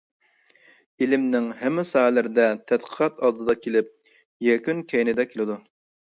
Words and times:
ئىلىمنىڭ 1.05 1.49
ھەممە 1.57 1.83
ساھەلىرىدە 1.89 2.47
تەتقىقات 2.71 3.21
ئالدىدا 3.27 3.55
كېلىپ، 3.65 3.91
يەكۈن 4.47 4.81
كەينىدە 4.95 5.27
كېلىدۇ. 5.35 5.59